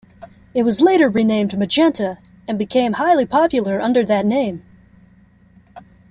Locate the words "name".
4.25-4.63